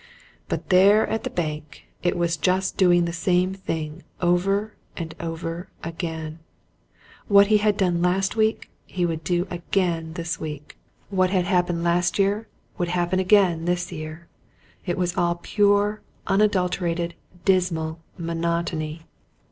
But 0.49 0.69
there 0.69 1.05
at 1.05 1.23
the 1.23 1.29
bank 1.29 1.85
it 2.01 2.17
was 2.17 2.35
just 2.35 2.75
doing 2.75 3.05
the 3.05 3.13
same 3.13 3.53
thing 3.53 4.01
over 4.19 4.73
and 4.97 5.13
over 5.19 5.69
again: 5.83 6.39
what 7.27 7.45
he 7.53 7.57
had 7.57 7.77
done 7.77 8.01
last 8.01 8.35
week 8.35 8.71
he 8.87 9.05
would 9.05 9.23
do 9.23 9.45
again 9.51 10.13
this 10.13 10.39
week: 10.39 10.75
what 11.11 11.29
had 11.29 11.45
happened 11.45 11.83
last 11.83 12.17
year 12.17 12.47
would 12.79 12.87
happen 12.89 13.19
again 13.19 13.65
this 13.65 13.91
year. 13.91 14.25
It 14.87 14.97
was 14.97 15.15
all 15.15 15.35
pure, 15.35 16.01
unadulterated, 16.25 17.13
dismal 17.45 17.99
monotony. 18.17 19.03